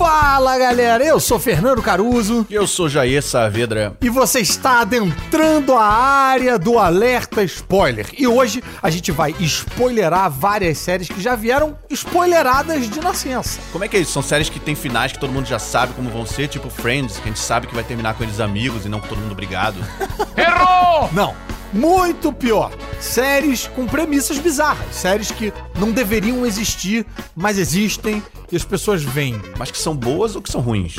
[0.00, 2.46] Fala galera, eu sou Fernando Caruso.
[2.48, 3.94] E eu sou Jair Saavedra.
[4.00, 8.06] E você está adentrando a área do alerta spoiler.
[8.16, 13.60] E hoje a gente vai spoilerar várias séries que já vieram spoileradas de nascença.
[13.72, 14.12] Como é que é isso?
[14.12, 17.18] São séries que tem finais que todo mundo já sabe como vão ser, tipo Friends,
[17.18, 19.34] que a gente sabe que vai terminar com eles amigos e não com todo mundo
[19.34, 19.76] brigado.
[20.34, 21.10] Errou!
[21.12, 21.36] Não.
[21.72, 22.72] Muito pior.
[23.00, 24.94] Séries com premissas bizarras.
[24.94, 29.40] Séries que não deveriam existir, mas existem e as pessoas veem.
[29.58, 30.96] Mas que são boas ou que são ruins?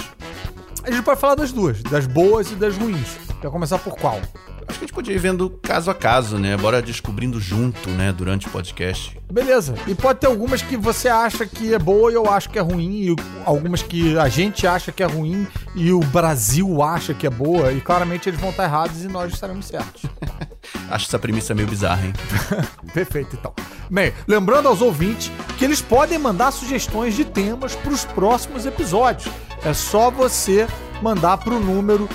[0.84, 3.30] A gente pode falar das duas, das boas e das ruins.
[3.41, 4.22] Quer começar por qual?
[4.68, 6.55] Acho que a gente podia ir vendo caso a caso, né?
[6.55, 8.13] Bora descobrindo junto, né?
[8.13, 9.20] Durante o podcast.
[9.32, 9.73] Beleza.
[9.88, 12.62] E pode ter algumas que você acha que é boa e eu acho que é
[12.62, 13.02] ruim.
[13.02, 17.32] E algumas que a gente acha que é ruim e o Brasil acha que é
[17.32, 17.73] boa.
[17.73, 20.04] E claramente eles vão estar errados e nós estaremos certos.
[20.91, 22.13] acho essa premissa meio bizarra, hein?
[22.94, 23.55] Perfeito, então.
[23.90, 29.34] Bem, lembrando aos ouvintes que eles podem mandar sugestões de temas para os próximos episódios.
[29.66, 30.68] É só você
[31.01, 32.07] mandar para o número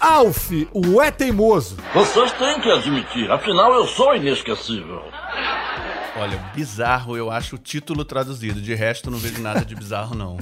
[0.00, 1.76] Alf, o é teimoso.
[1.94, 5.02] Vocês têm que admitir, afinal eu sou inesquecível.
[6.18, 8.58] Olha, bizarro eu acho o título traduzido.
[8.58, 10.38] De resto, não vejo nada de bizarro, não.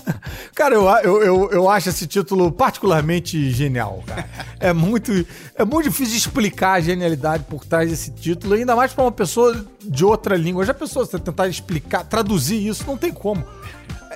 [0.54, 4.28] Cara, eu, eu, eu, eu, acho esse título particularmente genial, cara.
[4.62, 5.10] É muito,
[5.54, 9.12] é muito difícil de explicar a genialidade por trás desse título, ainda mais para uma
[9.12, 10.66] pessoa de outra língua.
[10.66, 12.86] Já pensou você tentar explicar, traduzir isso?
[12.86, 13.42] Não tem como.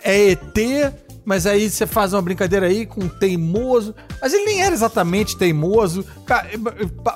[0.02, 0.58] É ET
[1.25, 3.94] mas aí você faz uma brincadeira aí com teimoso.
[4.20, 6.05] Mas ele nem era exatamente teimoso.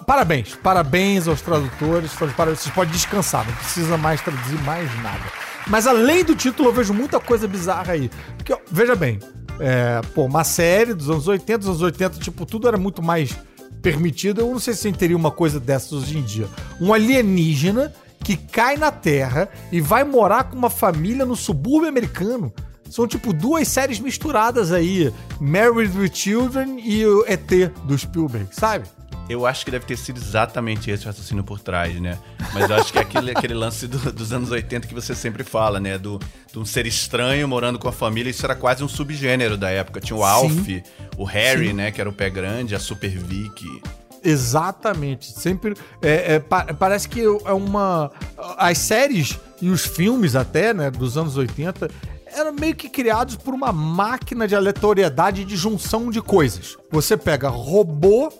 [0.06, 2.12] Parabéns, parabéns aos tradutores.
[2.12, 5.24] Vocês podem descansar, não precisa mais traduzir mais nada.
[5.66, 8.10] Mas além do título, eu vejo muita coisa bizarra aí.
[8.36, 9.18] Porque, veja bem,
[9.60, 13.36] é, pô, uma série dos anos 80, dos anos 80, tipo, tudo era muito mais
[13.82, 14.40] permitido.
[14.40, 16.48] Eu não sei se teria uma coisa dessas hoje em dia.
[16.80, 17.92] Um alienígena
[18.24, 22.52] que cai na Terra e vai morar com uma família no subúrbio americano.
[22.90, 27.50] São tipo duas séries misturadas aí: Married with Children e o ET
[27.84, 28.86] do Spielberg, sabe?
[29.28, 32.18] Eu acho que deve ter sido exatamente esse o raciocínio por trás, né?
[32.54, 35.44] Mas eu acho que é aquele, aquele lance do, dos anos 80 que você sempre
[35.44, 35.98] fala, né?
[35.98, 36.18] Do,
[36.50, 38.30] de um ser estranho morando com a família.
[38.30, 40.00] Isso era quase um subgênero da época.
[40.00, 40.82] Tinha o Alf, Sim.
[41.18, 41.72] o Harry, Sim.
[41.74, 41.90] né?
[41.90, 43.82] Que era o pé grande, a Super Vicky.
[44.24, 45.30] Exatamente.
[45.30, 45.74] Sempre.
[46.00, 48.10] É, é, pa parece que é uma.
[48.56, 50.90] As séries e os filmes, até, né?
[50.90, 51.90] Dos anos 80
[52.32, 56.76] eram meio que criados por uma máquina de aleatoriedade de junção de coisas.
[56.90, 58.32] Você pega robô,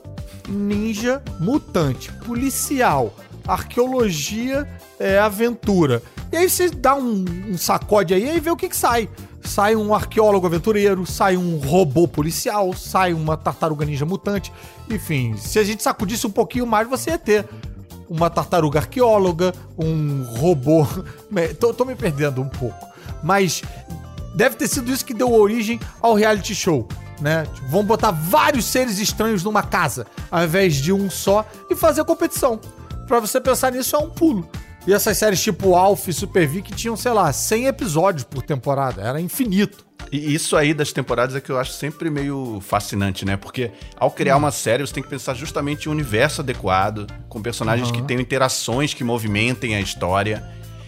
[0.49, 3.15] ninja, mutante, policial,
[3.47, 4.69] arqueologia,
[4.99, 6.03] é, aventura.
[6.31, 9.09] E aí você dá um, um sacode aí e vê o que, que sai.
[9.43, 14.53] Sai um arqueólogo aventureiro, sai um robô policial, sai uma tartaruga ninja mutante.
[14.91, 17.47] Enfim, se a gente sacudisse um pouquinho mais, você ia ter
[18.09, 20.87] uma tartaruga arqueóloga, um robô.
[21.59, 22.87] tô, tô me perdendo um pouco.
[23.23, 23.63] Mas
[24.35, 26.87] deve ter sido isso que deu origem ao reality show.
[27.21, 27.47] Né?
[27.53, 32.05] Tipo, vão botar vários seres estranhos numa casa, ao invés de um só, e fazer
[32.05, 32.61] competição.
[33.07, 34.49] Pra você pensar nisso é um pulo.
[34.87, 38.43] E essas séries tipo Alf e Super V que tinham, sei lá, 100 episódios por
[38.43, 39.03] temporada.
[39.03, 39.85] Era infinito.
[40.11, 43.37] E isso aí das temporadas é que eu acho sempre meio fascinante, né?
[43.37, 44.39] Porque ao criar hum.
[44.39, 47.97] uma série, você tem que pensar justamente em um universo adequado, com personagens uhum.
[47.97, 50.43] que tenham interações que movimentem a história.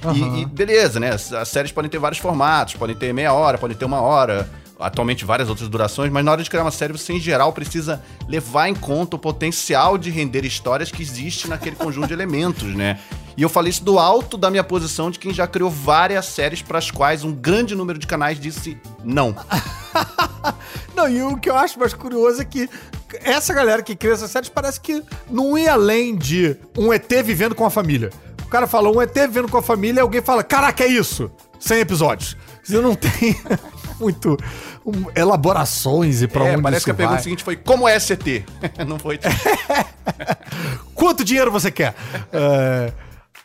[0.05, 0.37] Uhum.
[0.37, 1.11] E, e, beleza, né?
[1.11, 4.49] As séries podem ter vários formatos, podem ter meia hora, podem ter uma hora,
[4.81, 8.03] atualmente várias outras durações, mas na hora de criar uma série, você em geral precisa
[8.27, 12.99] levar em conta o potencial de render histórias que existe naquele conjunto de elementos, né?
[13.37, 16.63] E eu falei isso do alto da minha posição de quem já criou várias séries
[16.63, 19.35] para as quais um grande número de canais disse não.
[20.95, 22.69] não, e o que eu acho mais curioso é que
[23.23, 27.55] essa galera que cria essas séries parece que não ia além de um ET vivendo
[27.55, 28.11] com a família.
[28.51, 31.31] O cara fala um ET vivendo com a família alguém fala, caraca, é isso?
[31.61, 32.37] 100 episódios.
[32.65, 33.41] Você não tem
[34.01, 34.37] muito
[34.85, 38.45] um, elaborações e pra é, onde parece que a pergunta seguinte foi, como é ST?
[38.89, 39.33] não foi tipo...
[40.95, 41.95] Quanto dinheiro você quer?
[42.33, 42.93] É...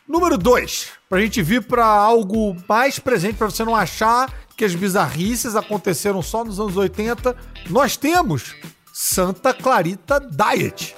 [0.08, 4.74] Número 2, pra gente vir pra algo mais presente, pra você não achar que as
[4.74, 7.36] bizarrices aconteceram só nos anos 80,
[7.70, 8.56] nós temos
[8.92, 10.96] Santa Clarita Diet.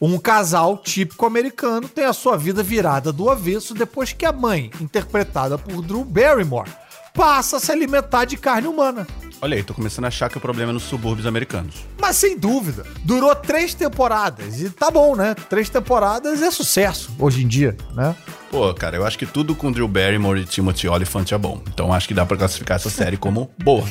[0.00, 4.70] Um casal típico americano tem a sua vida virada do avesso depois que a mãe,
[4.80, 6.70] interpretada por Drew Barrymore,
[7.14, 9.06] passa a se alimentar de carne humana.
[9.40, 11.84] Olha aí, tô começando a achar que o problema é nos subúrbios americanos.
[12.00, 14.60] Mas sem dúvida, durou três temporadas.
[14.60, 15.34] E tá bom, né?
[15.34, 18.14] Três temporadas é sucesso hoje em dia, né?
[18.50, 21.60] Pô, cara, eu acho que tudo com Drew Barrymore e Timothy Olyphant é bom.
[21.72, 23.84] Então acho que dá pra classificar essa série como boa.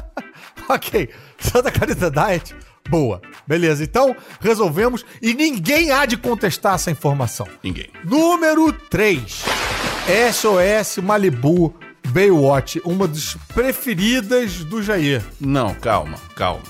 [0.68, 1.10] ok.
[1.38, 2.54] Santa Clarita Diet,
[2.88, 3.20] boa.
[3.46, 5.04] Beleza, então resolvemos.
[5.20, 7.46] E ninguém há de contestar essa informação.
[7.62, 7.88] Ninguém.
[8.04, 9.44] Número 3.
[10.32, 11.74] SOS Malibu
[12.08, 15.22] Baywatch, uma das preferidas do Jair.
[15.40, 16.62] Não, calma, calma.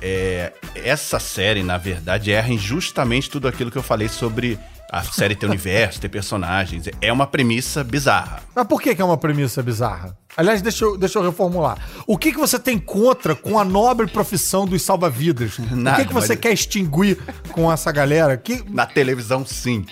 [0.00, 4.58] É, essa série, na verdade, erra em justamente tudo aquilo que eu falei sobre
[4.90, 6.88] a série ter universo, ter personagens.
[7.00, 8.42] É uma premissa bizarra.
[8.54, 10.16] Mas por que, que é uma premissa bizarra?
[10.38, 11.76] Aliás, deixa eu, deixa eu reformular.
[12.06, 15.58] O que, que você tem contra com a nobre profissão dos salva-vidas?
[15.58, 15.62] O
[15.96, 17.18] que, que você mas- quer extinguir
[17.50, 18.36] com essa galera?
[18.36, 18.62] Que...
[18.70, 19.84] Na televisão, sim.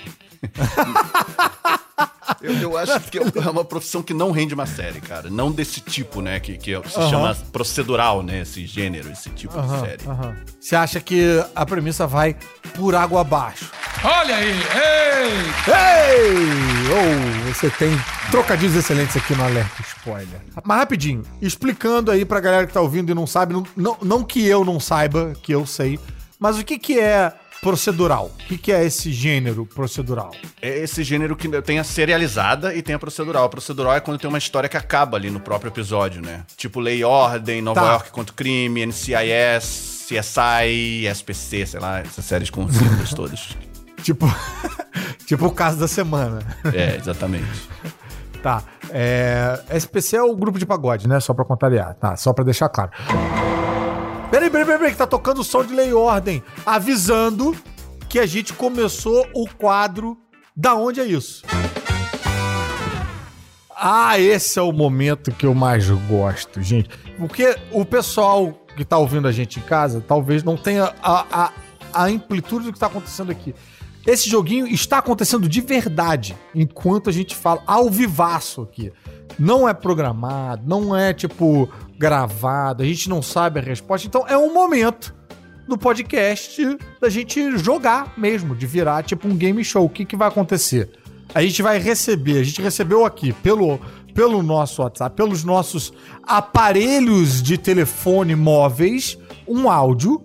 [2.40, 5.30] eu, eu acho que é uma profissão que não rende uma série, cara.
[5.30, 6.40] Não desse tipo, né?
[6.40, 7.10] Que, que se Aham.
[7.10, 8.40] chama procedural, né?
[8.40, 10.02] Esse gênero, esse tipo de série.
[10.60, 12.36] Você acha que a premissa vai
[12.74, 13.70] por água abaixo?
[14.04, 15.26] Olha aí, ei!
[15.72, 16.36] Ei!
[16.92, 17.90] Oh, você tem
[18.30, 20.40] trocadilhos excelentes aqui no Alerta Spoiler.
[20.64, 24.22] Mas rapidinho, explicando aí pra galera que tá ouvindo e não sabe, não, não, não
[24.24, 25.98] que eu não saiba, que eu sei,
[26.38, 28.26] mas o que que é procedural?
[28.26, 30.30] O que que é esse gênero procedural?
[30.60, 33.44] É esse gênero que tem a serializada e tem a procedural.
[33.44, 36.44] A procedural é quando tem uma história que acaba ali no próprio episódio, né?
[36.56, 37.92] Tipo Lei e Ordem, Nova Tá.
[37.92, 43.56] York contra o Crime, NCIS, CSI, SPC, sei lá, essas séries com símbolos todas.
[44.02, 44.26] Tipo,
[45.26, 46.40] tipo o caso da semana.
[46.72, 47.68] É, exatamente.
[48.42, 48.62] Tá.
[48.90, 51.18] É, SPC é o grupo de pagode, né?
[51.18, 51.94] Só pra contrariar.
[51.94, 52.90] Tá, só pra deixar claro.
[54.30, 56.42] Peraí, peraí, peraí, que tá tocando o som de lei e ordem.
[56.64, 57.56] Avisando
[58.08, 60.18] que a gente começou o quadro
[60.54, 61.44] Da Onde é Isso?
[63.78, 66.88] Ah, esse é o momento que eu mais gosto, gente.
[67.18, 71.52] Porque o pessoal que tá ouvindo a gente em casa talvez não tenha a, a,
[71.92, 73.54] a amplitude do que tá acontecendo aqui.
[74.06, 78.90] Esse joguinho está acontecendo de verdade enquanto a gente fala ao vivaço aqui.
[79.38, 84.06] Não é programado, não é tipo gravado, a gente não sabe a resposta.
[84.06, 85.14] Então é um momento
[85.66, 89.84] no podcast da gente jogar mesmo, de virar tipo um game show.
[89.84, 90.90] O que, que vai acontecer?
[91.34, 93.80] A gente vai receber, a gente recebeu aqui pelo,
[94.14, 100.22] pelo nosso WhatsApp, pelos nossos aparelhos de telefone móveis, um áudio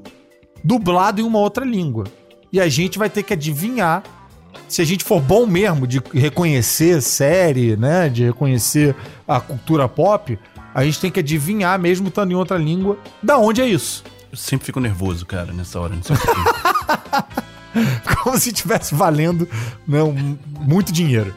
[0.63, 2.05] dublado em uma outra língua.
[2.53, 4.03] E a gente vai ter que adivinhar
[4.67, 8.95] se a gente for bom mesmo de reconhecer série, né, de reconhecer
[9.27, 10.37] a cultura pop,
[10.73, 14.03] a gente tem que adivinhar mesmo estando em outra língua, da onde é isso.
[14.31, 15.93] Eu sempre fico nervoso, cara, nessa hora.
[15.95, 16.15] Não sei.
[18.23, 19.47] Como se estivesse valendo
[19.87, 21.33] né, um- muito dinheiro.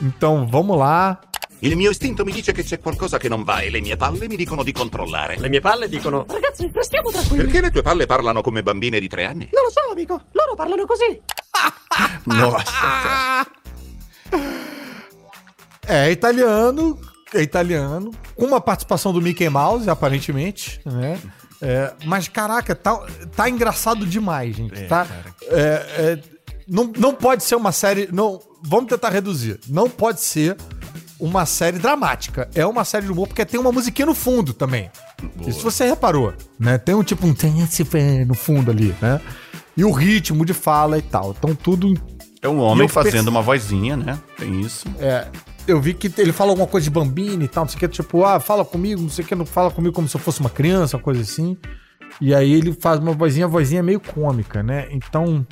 [0.00, 1.20] Então, vamos lá.
[1.60, 4.28] Il mio istinto mi dice che c'è qualcosa che non va e le mie palle
[4.28, 5.36] mi dicono di controllare.
[5.38, 7.42] Le mie palle dicono: Ragazzi, restiamo tranquilli.
[7.42, 9.48] Perché le tue palle parlano come bambine di tre anni?
[9.52, 10.22] Non lo so, amico.
[10.32, 11.20] Loro parlano così.
[12.24, 13.46] Nossa, cara.
[15.90, 16.98] É italiano,
[17.34, 21.18] é italiano, com uma participação do Mickey Mouse, aparentemente, né?
[21.60, 23.04] É, mas, caraca, tá,
[23.34, 24.80] tá engraçado demais, gente.
[24.86, 25.06] tá?
[25.42, 26.18] É, é,
[26.68, 28.08] não, não pode ser uma série.
[28.12, 29.58] Não, vamos tentar reduzir.
[29.68, 30.56] Não pode ser
[31.18, 32.48] uma série dramática.
[32.54, 34.88] É uma série de humor, porque tem uma musiquinha no fundo também.
[35.46, 36.78] Isso você reparou, né?
[36.78, 37.34] Tem um tipo um
[38.26, 39.20] no fundo ali, né?
[39.76, 41.34] E o ritmo de fala e tal.
[41.36, 41.92] Então tudo
[42.40, 44.18] É um homem fazendo perce- uma vozinha, né?
[44.36, 44.86] Tem isso.
[45.00, 45.26] é,
[45.68, 47.88] eu vi que ele fala alguma coisa de bambina e tal, não sei o que,
[47.88, 50.40] tipo, ah, fala comigo, não sei o que, não fala comigo como se eu fosse
[50.40, 51.56] uma criança, uma coisa assim.
[52.20, 54.88] E aí ele faz uma vozinha, vozinha meio cômica, né?
[54.90, 55.46] Então,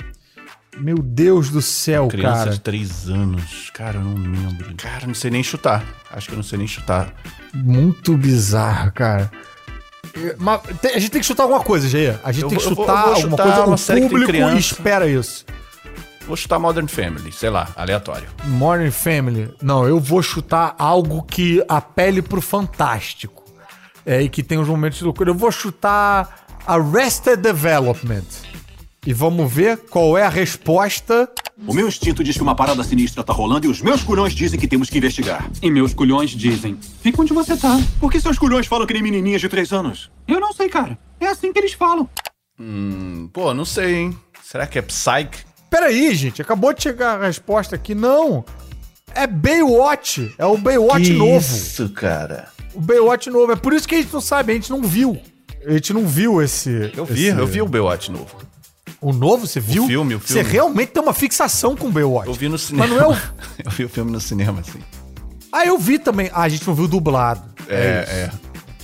[0.79, 2.51] meu Deus do céu, Criança cara.
[2.51, 3.71] de 3 anos.
[3.73, 4.75] Cara, eu não lembro.
[4.75, 5.83] Cara, não sei nem chutar.
[6.11, 7.13] Acho que eu não sei nem chutar.
[7.53, 9.31] Muito bizarro, cara.
[10.15, 12.19] É, Mas a gente tem que chutar alguma coisa, Jair.
[12.23, 13.29] A gente Eu tem que vou- eu vou- chutar vou alguma
[13.77, 14.05] chutar coisa.
[14.05, 14.57] O público criança.
[14.57, 15.45] espera isso.
[16.27, 18.27] Vou chutar Modern Family, sei lá, aleatório.
[18.43, 19.49] Modern Family.
[19.61, 23.45] Não, eu vou chutar algo que apele pro fantástico.
[24.05, 25.29] É, e que tem uns momentos de loucura.
[25.29, 28.25] Eu vou chutar Arrested Development.
[29.05, 31.29] E vamos ver qual é a resposta.
[31.65, 34.59] O meu instinto diz que uma parada sinistra tá rolando e os meus culhões dizem
[34.59, 35.49] que temos que investigar.
[35.61, 37.79] E meus culhões dizem: Fica onde você tá.
[38.01, 40.11] Por que seus culhões falam que nem menininhas de três anos?
[40.27, 40.99] Eu não sei, cara.
[41.21, 42.09] É assim que eles falam.
[42.59, 44.17] Hum, pô, não sei, hein?
[44.43, 45.46] Será que é Psyche?
[45.69, 47.93] Peraí, gente, acabou de chegar a resposta aqui.
[47.93, 48.43] Não.
[49.13, 50.33] É Baywatch.
[50.37, 51.37] É o Baywatch novo.
[51.39, 52.47] Isso, cara.
[52.73, 53.51] O Baywatch novo.
[53.51, 55.19] É por isso que a gente não sabe, a gente não viu.
[55.65, 56.91] A gente não viu esse.
[56.95, 58.27] Eu vi, esse- eu vi o Baywatch novo.
[59.01, 59.85] O novo, você viu?
[59.85, 60.49] filme, o Você filme.
[60.49, 62.27] realmente tem uma fixação com o Baywatch.
[62.27, 62.87] Eu vi no cinema.
[62.87, 63.19] Mas não é o...
[63.65, 64.79] eu vi o filme no cinema, assim.
[65.51, 66.29] Ah, eu vi também.
[66.33, 67.41] Ah, a gente não viu dublado.
[67.69, 68.31] É, é.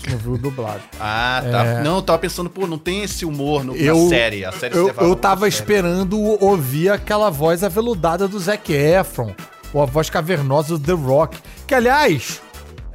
[0.09, 0.81] Não viu dublado.
[0.99, 1.65] Ah, tá.
[1.65, 1.83] É.
[1.83, 4.45] Não, eu tava pensando, pô, não tem esse humor no, Eu, na série.
[4.45, 9.35] A série eu, eu tava esperando ouvir aquela voz aveludada do Zac Efron,
[9.73, 12.41] ou a voz cavernosa do The Rock, que aliás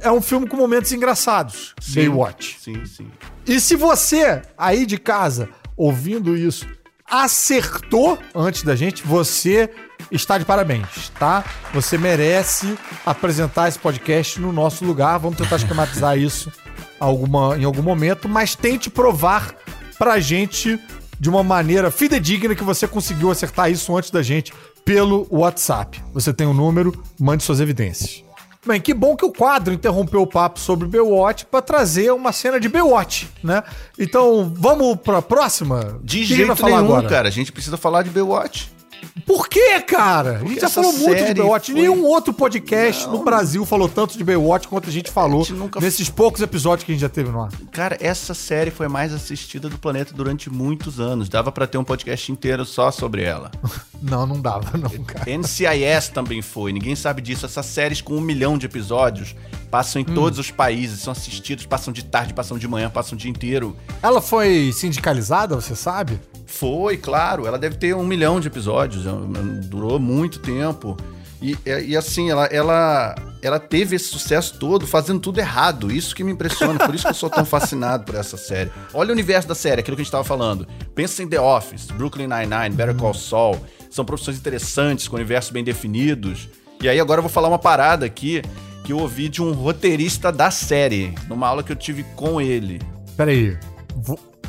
[0.01, 1.75] é um filme com momentos engraçados.
[1.79, 2.09] Sim.
[2.09, 2.57] Baywatch.
[2.59, 3.07] Sim, sim.
[3.45, 6.65] E se você aí de casa ouvindo isso
[7.09, 9.69] acertou antes da gente, você
[10.11, 11.43] está de parabéns, tá?
[11.73, 15.17] Você merece apresentar esse podcast no nosso lugar.
[15.17, 16.51] Vamos tentar esquematizar isso
[16.99, 19.55] alguma, em algum momento, mas tente provar
[19.97, 20.79] pra gente
[21.19, 24.53] de uma maneira fidedigna que você conseguiu acertar isso antes da gente
[24.85, 26.01] pelo WhatsApp.
[26.13, 28.23] Você tem o número, mande suas evidências.
[28.65, 32.59] Bem, que bom que o quadro interrompeu o papo sobre Baywatch para trazer uma cena
[32.59, 33.63] de Baywatch, né?
[33.97, 35.97] Então, vamos próxima?
[36.03, 37.27] De que a gente vai jeito nenhum, cara.
[37.29, 38.69] A gente precisa falar de Baywatch.
[39.25, 40.31] Por quê, cara?
[40.31, 41.71] a gente Porque já falou muito de Baywatch.
[41.71, 45.53] foi- Nenhum outro podcast no Brasil falou tanto de Baywatch quanto a gente falou gente
[45.57, 47.49] nunca- nesses poucos episódios que a gente já teve no ar.
[47.71, 51.29] Cara, essa série foi a mais assistida do planeta durante muitos anos.
[51.29, 53.51] Dava pra ter um podcast inteiro só sobre ela.
[54.01, 55.29] Não, não dava, não, cara.
[55.29, 57.45] NCIS também foi, ninguém sabe disso.
[57.45, 59.35] Essas séries com um milhão de episódios
[59.69, 60.15] passam em Hum.
[60.15, 63.75] todos os países, são assistidos, passam de tarde, passam de manhã, passam o dia inteiro.
[64.01, 66.19] Ela foi sindicalizada, você sabe?
[66.45, 69.11] Foi, claro, ela deve ter um milhão de episódios, é,
[69.67, 70.97] durou muito tempo.
[71.41, 75.89] E, e, assim, ela, ela, ela teve esse sucesso todo fazendo tudo errado.
[75.89, 78.69] Isso que me impressiona, por isso que eu sou tão fascinado por essa série.
[78.93, 80.67] Olha o universo da série, aquilo que a gente tava falando.
[80.93, 83.57] Pensa em The Office, Brooklyn Nine-Nine, Better Call Saul.
[83.89, 86.49] São profissões interessantes, com universos bem definidos.
[86.81, 88.41] E aí agora eu vou falar uma parada aqui
[88.89, 92.81] que eu ouvi de um roteirista da série, numa aula que eu tive com ele.
[93.15, 93.55] Peraí.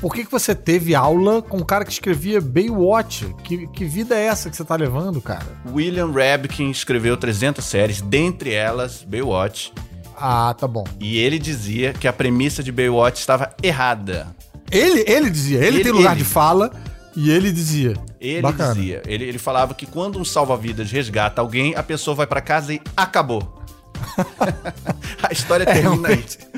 [0.01, 3.27] Por que, que você teve aula com um cara que escrevia Baywatch?
[3.45, 5.45] Que, que vida é essa que você tá levando, cara?
[5.71, 9.75] William Rabkin escreveu 300 séries, dentre elas Baywatch,
[10.17, 10.85] Ah, tá bom.
[10.99, 14.35] e ele dizia que a premissa de Baywatch estava errada.
[14.71, 16.25] Ele, ele dizia, ele, Ele- tem lugar ele.
[16.25, 16.71] de fala
[17.15, 17.93] e ele dizia.
[18.19, 18.73] Ele Bacana.
[18.75, 22.73] dizia, ele, ele falava que quando um salva-vidas resgata alguém, a pessoa vai pra casa
[22.73, 23.60] e acabou.
[25.23, 26.15] a história termina aí.
[26.15, 26.39] realmente.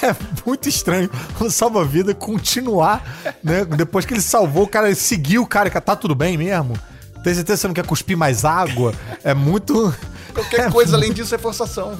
[0.00, 0.14] É
[0.46, 3.02] muito estranho o salva-vida continuar,
[3.42, 3.64] né?
[3.64, 6.78] Depois que ele salvou, o cara seguiu o cara, que tá tudo bem mesmo?
[7.24, 8.92] Tem certeza que você não quer cuspir mais água?
[9.24, 9.94] É muito.
[10.34, 11.98] Qualquer coisa além disso é forçação.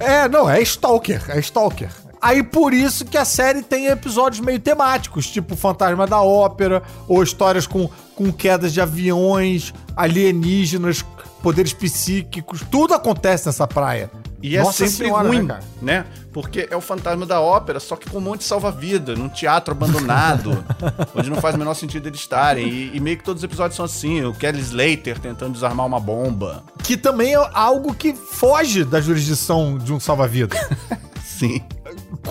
[0.00, 1.90] É, não, é Stalker, é Stalker.
[2.20, 7.22] Aí por isso que a série tem episódios meio temáticos, tipo Fantasma da Ópera, ou
[7.22, 11.02] histórias com, com quedas de aviões, alienígenas,
[11.42, 14.10] poderes psíquicos, tudo acontece nessa praia.
[14.42, 16.06] E é Nossa sempre Senhora, ruim, né, né?
[16.32, 19.72] Porque é o fantasma da ópera, só que com um monte de salva-vida, num teatro
[19.72, 20.64] abandonado,
[21.14, 22.66] onde não faz o menor sentido eles estarem.
[22.68, 26.00] E, e meio que todos os episódios são assim: o Kelly Slater tentando desarmar uma
[26.00, 26.62] bomba.
[26.82, 30.56] Que também é algo que foge da jurisdição de um salva-vida.
[31.22, 31.62] Sim.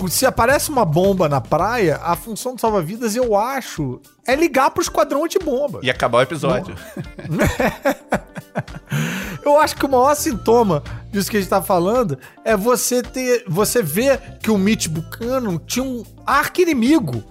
[0.08, 4.82] Se aparece uma bomba na praia, a função do salva-vidas, eu acho, é ligar pro
[4.82, 5.80] esquadrão antibomba.
[5.82, 6.74] E acabar o episódio.
[9.44, 13.44] Eu acho que o maior sintoma disso que a gente tá falando é você ter.
[13.46, 17.24] Você ver que o Mitch Buchanan tinha um arco-inimigo.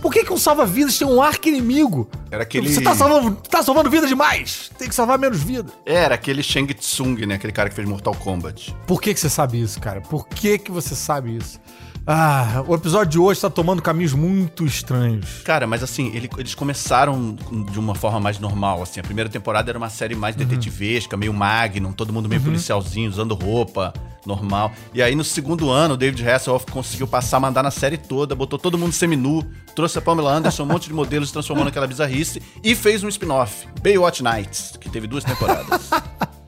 [0.00, 2.08] Por que, que um salva-vidas tem um arco-inimigo?
[2.30, 4.70] Era aquele- Você tá salvando, tá salvando vida demais!
[4.78, 5.70] Tem que salvar menos vida.
[5.84, 7.34] Era aquele Shang Tsung, né?
[7.34, 8.74] Aquele cara que fez Mortal Kombat.
[8.86, 10.00] Por que, que você sabe isso, cara?
[10.00, 11.60] Por que, que você sabe isso?
[12.06, 15.42] Ah, o episódio de hoje tá tomando caminhos muito estranhos.
[15.44, 17.36] Cara, mas assim, ele- eles começaram
[17.70, 19.00] de uma forma mais normal, assim.
[19.00, 23.34] A primeira temporada era uma série mais detetivesca, meio Magnum, todo mundo meio policialzinho, usando
[23.34, 23.92] roupa
[24.26, 24.72] normal.
[24.92, 28.58] E aí no segundo ano, o David Hasselhoff conseguiu passar, mandar na série toda, botou
[28.58, 32.74] todo mundo seminu, trouxe a Pamela Anderson, um monte de modelos, transformou naquela bizarrice e
[32.74, 35.90] fez um spin-off, Baywatch Nights, que teve duas temporadas.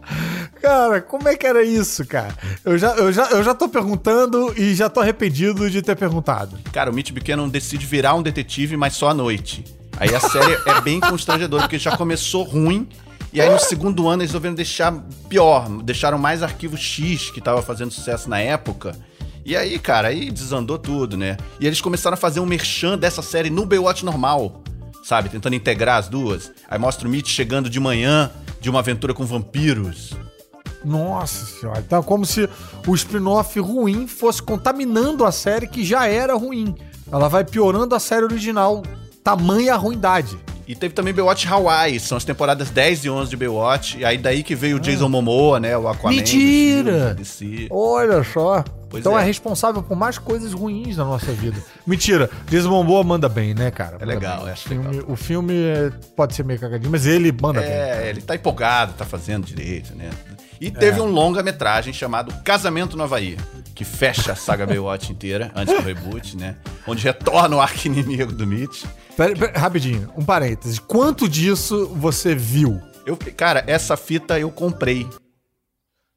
[0.61, 2.37] Cara, como é que era isso, cara?
[2.65, 6.57] Eu já, eu já, eu já tô perguntando e já tô arrependido de ter perguntado.
[6.73, 9.65] Cara, o Mitch Buchanan decide virar um detetive, mas só à noite.
[9.99, 12.89] Aí a série é bem constrangedora, porque já começou ruim.
[13.33, 14.93] E aí no segundo ano eles resolveram deixar
[15.29, 15.69] pior.
[15.83, 18.95] Deixaram mais arquivo X, que tava fazendo sucesso na época.
[19.45, 21.37] E aí, cara, aí desandou tudo, né?
[21.59, 24.63] E eles começaram a fazer um merchan dessa série no Baywatch normal.
[25.03, 25.29] Sabe?
[25.29, 26.53] Tentando integrar as duas.
[26.69, 30.13] Aí mostra o Mitch chegando de manhã de uma aventura com vampiros.
[30.85, 31.81] Nossa senhora.
[31.81, 32.49] Então é como se
[32.87, 36.75] o spin-off ruim fosse contaminando a série que já era ruim.
[37.11, 38.83] Ela vai piorando a série original.
[39.23, 40.39] Tamanha ruindade.
[40.67, 43.99] E teve também Baywatch Hawaii, são as temporadas 10 e 11 de Baywatch.
[43.99, 45.77] E aí daí que veio o Jason Momoa, né?
[45.77, 46.17] O Aquaman.
[46.17, 47.15] Mentira!
[47.15, 47.67] DC.
[47.71, 48.65] Olha só.
[48.89, 49.23] Pois então é.
[49.23, 49.25] é.
[49.25, 51.57] responsável por mais coisas ruins na nossa vida.
[51.87, 52.31] Mentira.
[52.49, 53.93] Jason Momoa manda bem, né, cara?
[53.93, 54.47] Manda legal, bem.
[54.47, 55.05] eu acho o filme, legal.
[55.09, 57.71] O filme é- pode ser meio cagadinho, mas ele manda bem.
[57.71, 60.11] É, ele tá empolgado, tá fazendo direito, né?
[60.61, 63.37] E teve um longa-metragem chamado Casamento no Havaí,
[63.75, 66.55] que fecha a saga Baywatch inteira, antes do reboot, né?
[66.87, 68.85] Onde retorna o arqui-inimigo do Mitch.
[69.17, 70.79] Pera, pera, rapidinho, um parênteses.
[70.79, 72.81] Quanto disso você viu?
[73.05, 75.07] Eu, cara, essa fita eu comprei.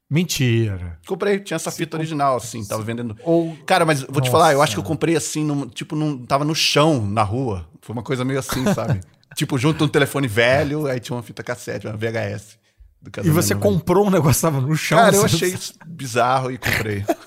[0.08, 0.98] Mentira.
[1.06, 3.16] Comprei, tinha essa fita original, assim, tava vendendo.
[3.24, 4.30] Ou- Cara, mas vou te Nossa.
[4.30, 7.68] falar, eu acho que eu comprei assim, num, tipo, num, tava no chão, na rua.
[7.82, 9.00] Foi uma coisa meio assim, sabe?
[9.34, 12.56] tipo, junto um telefone velho, aí tinha uma fita cassete, uma VHS.
[13.24, 14.98] E você comprou um negócio que tava no chão?
[14.98, 17.04] Cara, eu achei isso bizarro e comprei.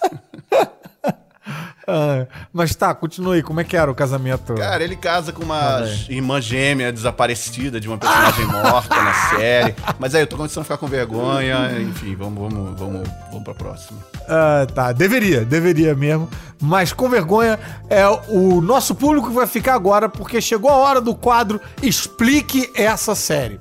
[1.89, 3.43] Ah, mas tá, continue aí.
[3.43, 4.53] Como é que era o casamento?
[4.53, 9.75] Cara, ele casa com uma irmã gêmea desaparecida de uma personagem morta na série.
[9.98, 11.81] Mas aí eu tô começando a ficar com vergonha.
[11.81, 14.00] Enfim, vamos, vamos, vamos, vamos pra próxima.
[14.27, 16.29] Ah, tá, deveria, deveria mesmo.
[16.62, 21.01] Mas com vergonha é o nosso público que vai ficar agora, porque chegou a hora
[21.01, 23.60] do quadro Explique essa série.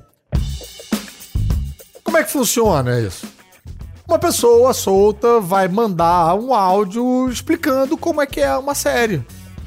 [2.03, 3.38] Como é que funciona isso?
[4.09, 9.23] Uma pessoa solta vai mandar um áudio explicando como é que é uma série.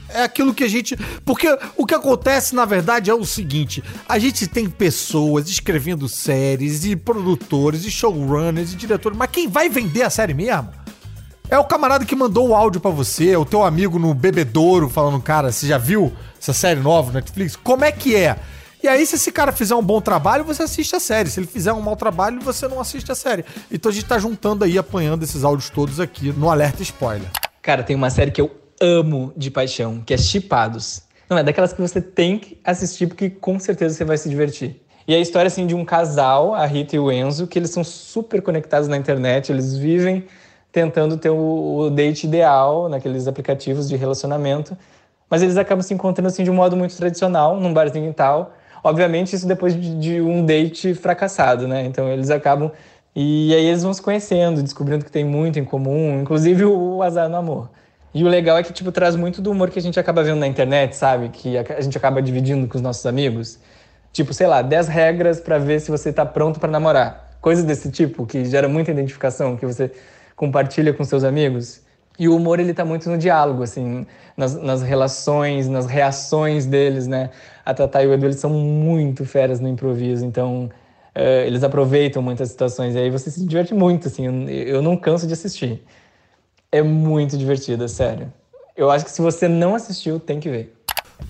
[0.09, 0.97] É aquilo que a gente.
[1.25, 1.47] Porque
[1.77, 6.97] o que acontece, na verdade, é o seguinte: a gente tem pessoas escrevendo séries, e
[6.97, 10.71] produtores, e showrunners, e diretores, mas quem vai vender a série mesmo?
[11.49, 14.89] É o camarada que mandou o áudio pra você, é o teu amigo no bebedouro
[14.89, 17.55] falando, cara, você já viu essa série nova no Netflix?
[17.55, 18.41] Como é que é?
[18.83, 21.31] E aí, se esse cara fizer um bom trabalho, você assiste a série.
[21.31, 23.45] Se ele fizer um mau trabalho, você não assiste a série.
[23.71, 27.29] Então a gente tá juntando aí, apanhando esses áudios todos aqui no Alerta Spoiler.
[27.63, 31.03] Cara, tem uma série que eu amo de paixão, que é Chipados.
[31.31, 34.83] Não, é daquelas que você tem que assistir, porque com certeza você vai se divertir.
[35.07, 37.71] E é a história, assim, de um casal, a Rita e o Enzo, que eles
[37.71, 40.27] são super conectados na internet, eles vivem
[40.73, 44.77] tentando ter o, o date ideal naqueles aplicativos de relacionamento,
[45.31, 48.55] mas eles acabam se encontrando, assim, de um modo muito tradicional, num barzinho e tal.
[48.83, 51.85] Obviamente, isso depois de, de um date fracassado, né?
[51.85, 52.71] Então, eles acabam...
[53.15, 57.29] E aí eles vão se conhecendo, descobrindo que tem muito em comum, inclusive o azar
[57.29, 57.71] no amor.
[58.15, 60.39] E o legal é que, tipo, traz muito do humor que a gente acaba vendo
[60.39, 61.29] na internet, sabe?
[61.31, 63.59] Que a gente acaba dividindo com os nossos amigos.
[64.13, 67.37] Tipo, sei lá, 10 regras pra ver se você tá pronto pra namorar.
[67.41, 69.91] Coisas desse tipo, que gera muita identificação, que você
[70.37, 71.81] compartilha com seus amigos.
[72.19, 77.07] E o humor, ele tá muito no diálogo, assim, nas, nas relações, nas reações deles,
[77.07, 77.31] né?
[77.65, 80.71] A Tatá e o Edu, eles são muito feras no improviso, então
[81.15, 82.95] eh, eles aproveitam muitas situações.
[82.95, 85.83] E aí você se diverte muito, assim, eu, eu não canso de assistir.
[86.71, 88.33] É muito divertido, é sério.
[88.77, 90.75] Eu acho que se você não assistiu, tem que ver.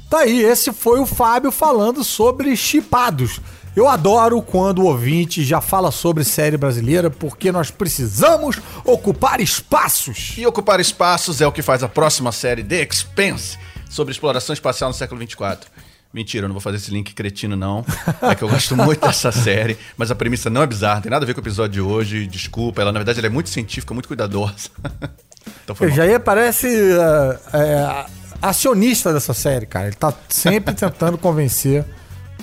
[0.08, 3.40] Tá aí, esse foi o Fábio falando sobre chipados.
[3.74, 10.34] Eu adoro quando o ouvinte já fala sobre série brasileira, porque nós precisamos ocupar espaços.
[10.36, 13.58] E ocupar espaços é o que faz a próxima série The Expanse,
[13.88, 15.70] sobre exploração espacial no século 24.
[16.12, 17.82] Mentira, eu não vou fazer esse link cretino, não.
[18.20, 21.24] É que eu gosto muito dessa série, mas a premissa não é bizarra, tem nada
[21.24, 22.26] a ver com o episódio de hoje.
[22.26, 24.68] Desculpa, ela na verdade ela é muito científica, muito cuidadosa.
[25.64, 25.96] então foi O mal.
[25.96, 28.06] Jair parece é, é,
[28.42, 29.86] acionista dessa série, cara.
[29.86, 31.86] Ele tá sempre tentando convencer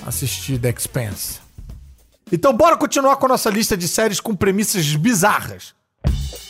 [0.10, 1.40] assistir The Expanse.
[2.32, 5.74] Então bora continuar com a nossa lista de séries com premissas bizarras.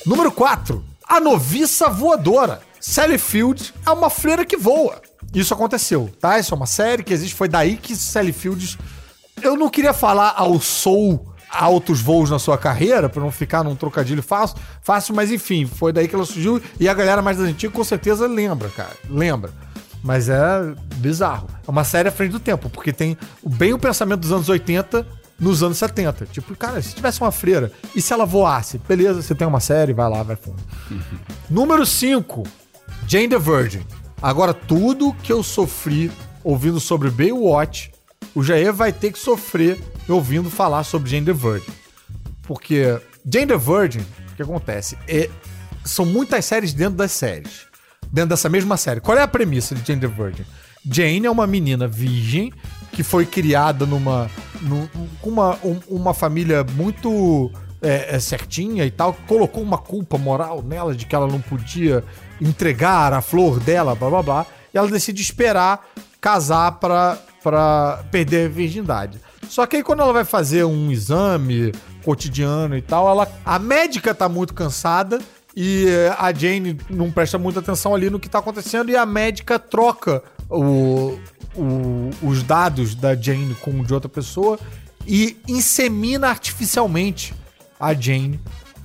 [0.06, 0.84] Número 4.
[1.08, 2.62] A Noviça Voadora.
[2.80, 5.02] Sally Field é uma freira que voa.
[5.34, 6.40] Isso aconteceu, tá?
[6.40, 7.36] Isso é uma série que existe.
[7.36, 8.78] Foi daí que Sally Fields...
[9.42, 13.76] Eu não queria falar ao soul altos voos na sua carreira, pra não ficar num
[13.76, 17.48] trocadilho fácil, fácil, mas enfim, foi daí que ela surgiu e a galera mais das
[17.48, 18.96] antigas com certeza lembra, cara.
[19.10, 19.52] Lembra.
[20.04, 21.48] Mas é bizarro.
[21.68, 25.06] É uma série à frente do tempo, porque tem bem o pensamento dos anos 80
[25.40, 26.26] nos anos 70.
[26.28, 29.94] Tipo, cara, se tivesse uma freira e se ela voasse, beleza, você tem uma série,
[29.94, 30.62] vai lá, vai fundo.
[31.50, 32.44] Número 5,
[33.08, 33.86] Jane the Virgin.
[34.22, 36.12] Agora, tudo que eu sofri
[36.44, 37.92] ouvindo sobre Baywatch,
[38.36, 41.72] o Jair vai ter que sofrer ouvindo falar sobre Jane the Virgin.
[42.44, 44.98] Porque Jane the Virgin, o que acontece?
[45.08, 45.30] É,
[45.86, 47.69] são muitas séries dentro das séries.
[48.12, 49.00] Dentro dessa mesma série.
[49.00, 50.44] Qual é a premissa de Jane the Virgin?
[50.90, 52.52] Jane é uma menina virgem
[52.92, 54.30] que foi criada numa.
[54.62, 54.88] num-
[55.22, 60.62] com uma, um- uma família muito é, é, certinha e tal, colocou uma culpa moral
[60.62, 62.04] nela de que ela não podia
[62.42, 64.46] entregar a flor dela, blá blá blá.
[64.74, 65.88] E ela decide esperar
[66.20, 69.20] casar pra, pra perder a virgindade.
[69.48, 71.72] Só que aí quando ela vai fazer um exame
[72.04, 75.20] cotidiano e tal, ela, a médica tá muito cansada
[75.56, 79.06] e eh, a Jane não presta muita atenção ali no que tá acontecendo e a
[79.06, 81.18] médica troca o,
[81.56, 84.60] o- os dados da Jane com de outra pessoa
[85.08, 87.34] e insemina artificialmente
[87.80, 88.40] a Jane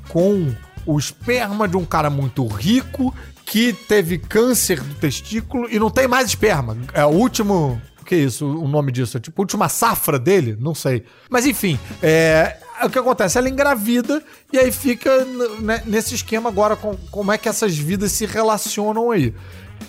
[0.08, 0.54] com
[0.86, 6.08] o esperma de um cara muito rico que teve câncer do testículo e não tem
[6.08, 6.76] mais esperma.
[6.94, 7.80] É o último.
[8.04, 8.46] O que é isso?
[8.46, 9.16] O nome disso?
[9.16, 10.58] É tipo última safra dele?
[10.60, 11.04] Não sei.
[11.30, 13.38] Mas enfim, é, o que acontece?
[13.38, 15.24] Ela engravida e aí fica
[15.58, 19.32] né, nesse esquema agora com como é que essas vidas se relacionam aí.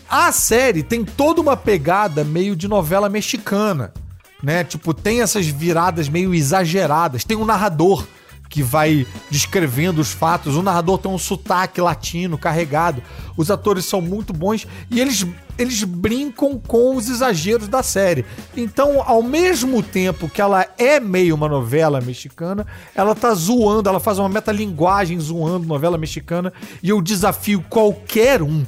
[0.10, 3.94] A série tem toda uma pegada meio de novela mexicana,
[4.42, 4.64] né?
[4.64, 7.26] Tipo, tem essas viradas meio exageradas.
[7.26, 8.08] Tem um narrador
[8.50, 10.56] que vai descrevendo os fatos.
[10.56, 13.02] O narrador tem um sotaque latino carregado.
[13.36, 15.26] Os atores são muito bons e eles,
[15.58, 18.26] eles brincam com os exageros da série.
[18.56, 24.00] Então, ao mesmo tempo que ela é meio uma novela mexicana, ela tá zoando, ela
[24.00, 28.66] faz uma metalinguagem zoando novela mexicana e eu desafio qualquer um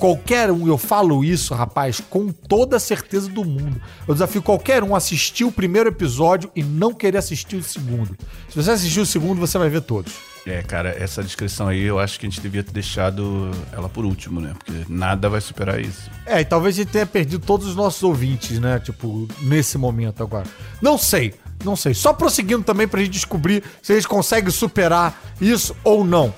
[0.00, 3.78] Qualquer um, eu falo isso, rapaz, com toda a certeza do mundo.
[4.08, 8.16] Eu desafio qualquer um a assistir o primeiro episódio e não querer assistir o segundo.
[8.48, 10.14] Se você assistir o segundo, você vai ver todos.
[10.46, 14.06] É, cara, essa descrição aí eu acho que a gente devia ter deixado ela por
[14.06, 14.54] último, né?
[14.58, 16.10] Porque nada vai superar isso.
[16.24, 18.78] É, e talvez a gente tenha perdido todos os nossos ouvintes, né?
[18.78, 20.46] Tipo, nesse momento agora.
[20.80, 21.92] Não sei, não sei.
[21.92, 26.32] Só prosseguindo também pra gente descobrir se eles conseguem superar isso ou não.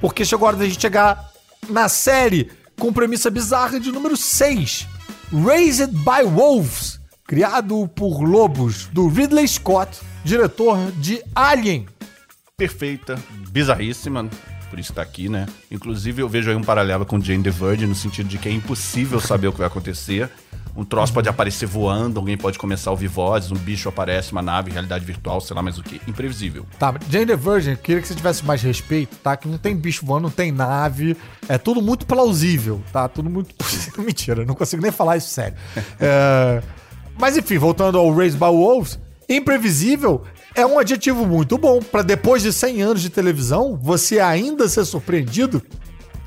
[0.00, 1.28] Porque chegou a hora da gente chegar
[1.68, 4.88] na série com premissa bizarra de número 6.
[5.32, 11.86] Raised by Wolves, criado por lobos, do Ridley Scott, diretor de Alien.
[12.56, 14.28] Perfeita, bizarríssima,
[14.70, 15.46] por isso tá aqui, né?
[15.70, 18.52] Inclusive eu vejo aí um paralelo com Jane the Virgin, no sentido de que é
[18.52, 20.30] impossível saber o que vai acontecer.
[20.80, 24.40] Um troço pode aparecer voando, alguém pode começar a ouvir vozes, um bicho aparece, uma
[24.40, 26.00] nave, realidade virtual, sei lá mais o que.
[26.08, 26.64] Imprevisível.
[26.78, 29.36] Tá, Jane the Virgin, queria que você tivesse mais respeito, tá?
[29.36, 31.18] Que não tem bicho voando, não tem nave.
[31.46, 33.06] É tudo muito plausível, tá?
[33.08, 33.54] Tudo muito.
[34.00, 35.54] Mentira, não consigo nem falar isso sério.
[36.00, 36.62] É...
[37.18, 40.22] Mas enfim, voltando ao Raised by Wolves, imprevisível
[40.54, 44.86] é um adjetivo muito bom para depois de 100 anos de televisão, você ainda ser
[44.86, 45.62] surpreendido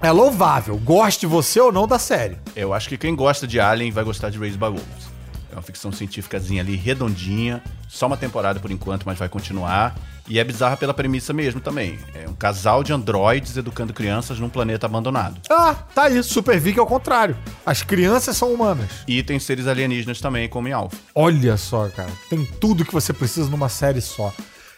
[0.04, 2.38] é louvável, goste você ou não da série.
[2.54, 5.13] Eu acho que quem gosta de Alien vai gostar de Raised by Wolves.
[5.50, 7.63] É uma ficção científicazinha ali, redondinha.
[7.88, 9.96] Só uma temporada por enquanto, mas vai continuar.
[10.28, 11.98] E é bizarra pela premissa mesmo também.
[12.13, 15.39] É um casal de androides educando crianças num planeta abandonado.
[15.50, 16.22] Ah, tá aí.
[16.22, 17.38] Super Vic é o contrário.
[17.66, 18.89] As crianças são humanas.
[19.08, 20.98] E tem seres alienígenas também, como em Alpha.
[21.16, 22.12] Olha só, cara.
[22.30, 24.34] Tem tudo que você precisa numa série só.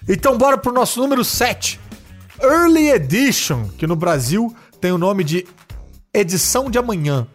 [0.08, 1.80] Então bora pro nosso número 7.
[2.42, 4.54] Early Edition, que no Brasil
[4.86, 5.48] tem o nome de
[6.14, 7.26] Edição de Amanhã.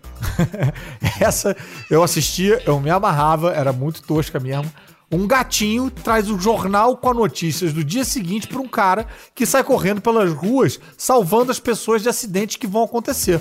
[1.20, 1.56] Essa
[1.90, 4.72] eu assistia, eu me amarrava, era muito tosca mesmo.
[5.10, 9.44] Um gatinho traz o jornal com as notícias do dia seguinte para um cara que
[9.44, 13.40] sai correndo pelas ruas salvando as pessoas de acidentes que vão acontecer.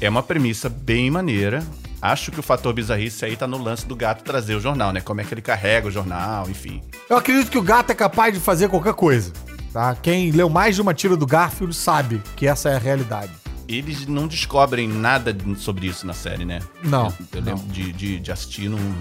[0.00, 1.60] É uma premissa bem maneira.
[2.00, 5.00] Acho que o fator bizarrice aí tá no lance do gato trazer o jornal, né?
[5.00, 6.80] Como é que ele carrega o jornal, enfim.
[7.10, 9.32] Eu acredito que o gato é capaz de fazer qualquer coisa,
[9.72, 9.96] tá?
[9.96, 13.32] Quem leu mais de uma tira do Garfield sabe que essa é a realidade
[13.68, 16.60] eles não descobrem nada sobre isso na série, né?
[16.82, 17.06] Não.
[17.06, 17.64] Eu, eu lembro.
[17.66, 18.94] De, de, de, assistir num.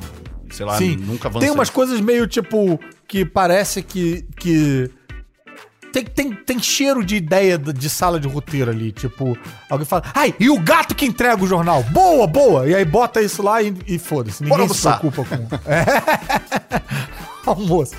[0.51, 0.97] Sei lá, Sim.
[0.97, 1.47] nunca avancei.
[1.47, 2.79] Tem umas coisas meio tipo.
[3.07, 4.25] que parece que.
[4.37, 4.91] que
[5.93, 8.91] tem, tem, tem cheiro de ideia de sala de roteiro ali.
[8.91, 9.37] Tipo,
[9.69, 11.81] alguém fala, ai, e o gato que entrega o jornal?
[11.83, 12.67] Boa, boa!
[12.67, 14.43] E aí bota isso lá e, e foda-se.
[14.43, 15.47] Ninguém se preocupa com.
[15.65, 15.85] É.
[17.45, 17.95] Almoço.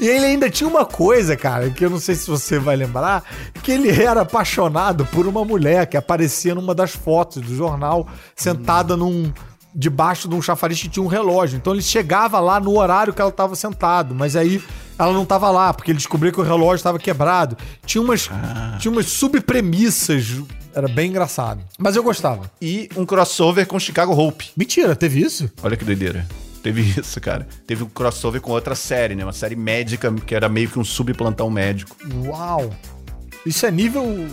[0.00, 3.22] E ele ainda tinha uma coisa, cara, que eu não sei se você vai lembrar,
[3.62, 8.96] que ele era apaixonado por uma mulher que aparecia numa das fotos do jornal, sentada
[8.96, 9.30] num
[9.74, 11.58] debaixo de um chafariz que tinha um relógio.
[11.58, 14.62] Então ele chegava lá no horário que ela estava sentado, mas aí
[14.98, 17.56] ela não estava lá, porque ele descobriu que o relógio estava quebrado.
[17.84, 18.78] Tinha umas, ah.
[18.80, 20.42] tinha umas subpremissas.
[20.74, 21.60] Era bem engraçado.
[21.78, 22.50] Mas eu gostava.
[22.60, 24.50] E um crossover com Chicago Hope.
[24.56, 25.50] Mentira, teve isso?
[25.62, 26.26] Olha que doideira.
[26.62, 27.46] Teve isso, cara.
[27.66, 29.24] Teve um crossover com outra série, né?
[29.24, 31.96] Uma série médica que era meio que um subplantão médico.
[32.26, 32.70] Uau!
[33.46, 34.28] Isso é nível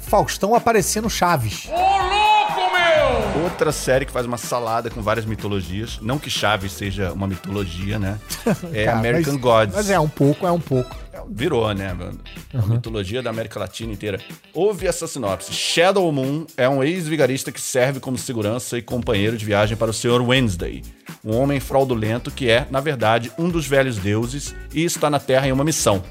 [0.00, 1.68] Faustão aparecendo Chaves.
[1.68, 3.42] Ô, louco, meu!
[3.42, 5.98] Outra série que faz uma salada com várias mitologias.
[6.00, 8.18] Não que Chaves seja uma mitologia, né?
[8.72, 9.74] É Cara, American mas, Gods.
[9.74, 10.96] Mas é um pouco, é um pouco.
[11.30, 12.20] Virou, né, mano?
[12.52, 12.66] A uhum.
[12.68, 14.20] mitologia da América Latina inteira.
[14.54, 15.52] Ouve essa sinopse.
[15.52, 19.94] Shadow Moon é um ex-vigarista que serve como segurança e companheiro de viagem para o
[19.94, 20.22] Sr.
[20.22, 20.82] Wednesday,
[21.24, 25.48] um homem fraudulento que é, na verdade, um dos velhos deuses e está na Terra
[25.48, 26.02] em uma missão: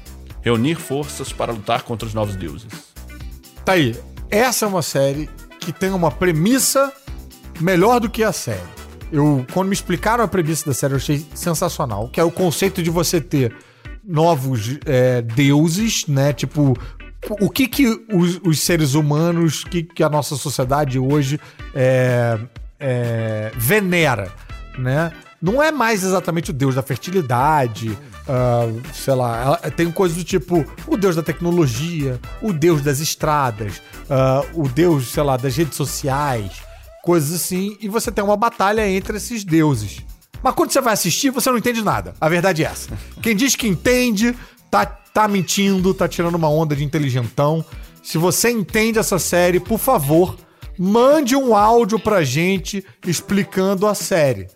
[0.42, 2.68] reunir forças para lutar contra os novos deuses.
[3.64, 3.96] Tá aí.
[4.30, 5.28] Essa é uma série
[5.60, 6.92] que tem uma premissa
[7.60, 8.60] melhor do que a série.
[9.10, 12.82] Eu, quando me explicaram a premissa da série, eu achei sensacional, que é o conceito
[12.82, 13.54] de você ter
[14.06, 16.32] novos é, deuses, né?
[16.32, 16.76] Tipo,
[17.40, 21.40] o que que os, os seres humanos, que, que a nossa sociedade hoje
[21.74, 22.38] é,
[22.78, 24.32] é, venera,
[24.78, 25.12] né?
[25.40, 30.64] Não é mais exatamente o deus da fertilidade, uh, sei lá, tem coisas do tipo
[30.86, 35.76] o deus da tecnologia, o deus das estradas, uh, o deus, sei lá, das redes
[35.76, 36.62] sociais,
[37.02, 40.02] coisas assim, e você tem uma batalha entre esses deuses.
[40.46, 42.14] Mas quando você vai assistir, você não entende nada.
[42.20, 42.96] A verdade é essa.
[43.20, 44.32] Quem diz que entende,
[44.70, 47.64] tá, tá mentindo, tá tirando uma onda de inteligentão.
[48.00, 50.36] Se você entende essa série, por favor,
[50.78, 54.46] mande um áudio pra gente explicando a série.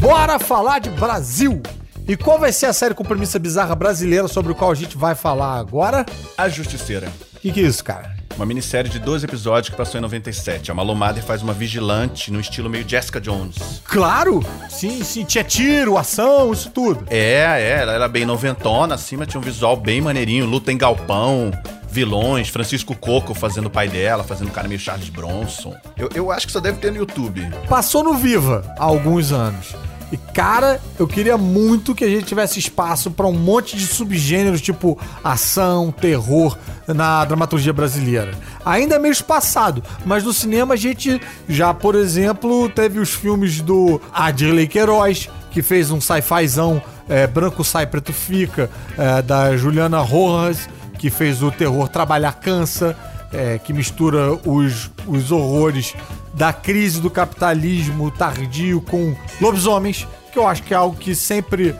[0.00, 1.60] Bora falar de Brasil!
[2.06, 4.96] E qual vai ser a série com premissa bizarra brasileira sobre o qual a gente
[4.96, 6.06] vai falar agora?
[6.38, 7.08] A Justiceira.
[7.36, 8.16] O que, que é isso, cara?
[8.36, 10.70] Uma minissérie de 12 episódios que passou em 97.
[10.70, 13.82] A Malomada faz uma vigilante no estilo meio Jessica Jones.
[13.84, 14.44] Claro!
[14.68, 17.04] Sim, sim, tinha tiro, ação, isso tudo.
[17.10, 21.50] É, é, ela era bem noventona, acima tinha um visual bem maneirinho, luta em galpão,
[21.90, 25.74] vilões, Francisco Coco fazendo o pai dela, fazendo um cara meio Charles Bronson.
[25.96, 27.48] Eu, eu acho que só deve ter no YouTube.
[27.68, 29.74] Passou no Viva há alguns anos.
[30.12, 34.60] E cara, eu queria muito que a gente tivesse espaço pra um monte de subgêneros
[34.60, 38.32] tipo ação, terror na dramaturgia brasileira.
[38.64, 43.60] Ainda é meio espaçado, mas no cinema a gente já, por exemplo, teve os filmes
[43.60, 49.98] do Adirley Queiroz, que fez um sci-fizão é, branco sai, preto fica, é, da Juliana
[49.98, 50.68] Rojas,
[51.00, 52.94] que fez o terror Trabalhar Cansa,
[53.32, 55.94] é, que mistura os, os horrores
[56.34, 61.74] da crise do capitalismo tardio com lobisomens, que eu acho que é algo que sempre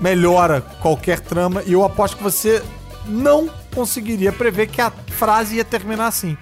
[0.00, 2.60] melhora qualquer trama, e eu aposto que você
[3.06, 6.36] não conseguiria prever que a frase ia terminar assim.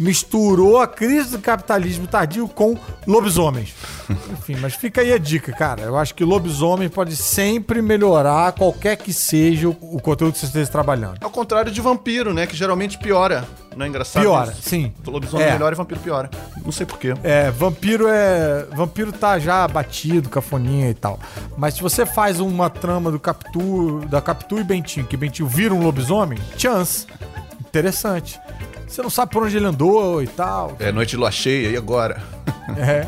[0.00, 2.74] Misturou a crise do capitalismo tardio com
[3.06, 3.74] lobisomens.
[4.32, 5.82] Enfim, mas fica aí a dica, cara.
[5.82, 10.46] Eu acho que lobisomem pode sempre melhorar qualquer que seja o, o conteúdo que você
[10.46, 11.18] esteja trabalhando.
[11.22, 12.46] Ao contrário de vampiro, né?
[12.46, 13.46] Que geralmente piora.
[13.76, 14.22] Não é engraçado?
[14.22, 14.70] Piora, isso?
[14.70, 14.92] sim.
[15.06, 15.52] O lobisomem É.
[15.52, 16.30] melhora e vampiro piora.
[16.64, 17.12] Não sei porquê.
[17.22, 18.64] É, vampiro é.
[18.74, 21.20] Vampiro tá já batido, cafoninha e tal.
[21.58, 25.74] Mas se você faz uma trama do Capitu, da Capitu e Bentinho, que Bentinho vira
[25.74, 27.06] um lobisomem, chance.
[27.60, 28.40] Interessante.
[28.90, 30.76] Você não sabe por onde ele andou e tal.
[30.80, 32.20] É noite de lua cheia, e agora?
[32.78, 33.04] É.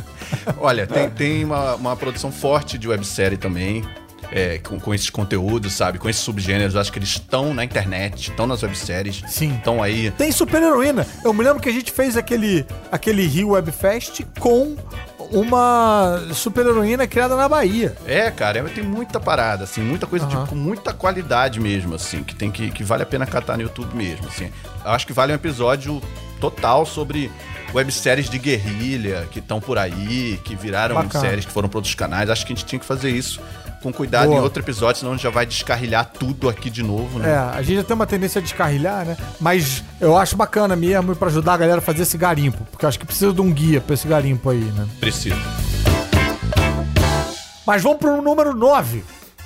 [0.58, 3.84] Olha, tem, tem uma, uma produção forte de websérie também.
[4.32, 5.98] é, com, com esses conteúdos, sabe?
[5.98, 6.74] Com esses subgêneros.
[6.74, 9.22] Eu acho que eles estão na internet, estão nas webséries.
[9.28, 9.54] Sim.
[9.56, 10.10] Estão aí.
[10.12, 11.06] Tem super heroína.
[11.22, 14.74] Eu me lembro que a gente fez aquele, aquele Rio Webfest com
[15.32, 17.96] uma super heroína criada na Bahia.
[18.06, 22.22] É, cara, é, tem muita parada, assim, muita coisa tipo, com muita qualidade mesmo, assim,
[22.22, 24.50] que tem que, que vale a pena catar no YouTube mesmo, assim.
[24.84, 26.00] Acho que vale um episódio
[26.50, 27.30] total sobre
[27.72, 31.24] webséries de guerrilha que estão por aí, que viraram Bacana.
[31.24, 32.28] séries que foram para outros canais.
[32.30, 33.40] Acho que a gente tinha que fazer isso
[33.82, 34.38] com cuidado Boa.
[34.38, 37.36] em outro episódio, senão a gente já vai descarrilhar tudo aqui de novo, É, né?
[37.36, 39.16] a gente já tem uma tendência a descarrilhar, né?
[39.40, 42.64] Mas eu acho bacana mesmo pra ajudar a galera a fazer esse garimpo.
[42.70, 44.86] Porque eu acho que precisa de um guia pra esse garimpo aí, né?
[45.00, 45.36] Preciso.
[47.66, 49.04] Mas vamos pro número 9.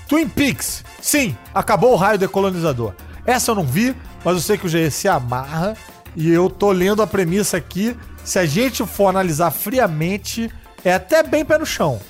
[0.09, 0.85] Twin Peaks.
[1.01, 2.93] Sim, acabou o raio decolonizador.
[3.27, 5.75] Essa eu não vi, mas eu sei que o GE se amarra.
[6.19, 7.97] E eu tô lendo a premissa aqui.
[8.25, 10.53] Se a gente for analisar friamente,
[10.85, 12.01] é até bem pé no chão.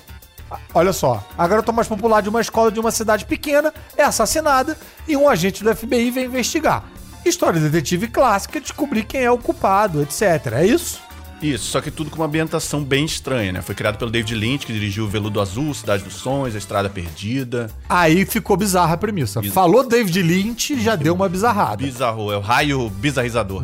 [0.73, 4.75] Olha só, a garota mais popular de uma escola de uma cidade pequena é assassinada
[5.07, 6.85] e um agente do FBI vem investigar.
[7.23, 10.53] História de detetive clássica, descobrir quem é o culpado, etc.
[10.53, 10.99] É isso?
[11.41, 13.61] Isso, só que tudo com uma ambientação bem estranha, né?
[13.61, 17.69] Foi criado pelo David Lynch, que dirigiu Veludo Azul, Cidade dos Sonhos, A Estrada Perdida.
[17.87, 19.41] Aí ficou bizarra a premissa.
[19.43, 21.77] Falou David Lynch, já deu uma bizarrada.
[21.83, 23.63] Bizarro, é o raio bizarrizador.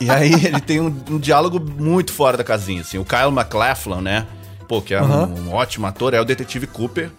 [0.00, 2.98] e aí ele tem um, um diálogo muito fora da casinha, assim.
[2.98, 4.26] O Kyle MacLachlan, né?
[4.66, 5.26] Pô, que é Aham.
[5.26, 7.10] um, um ótimo ator, é o detetive Cooper,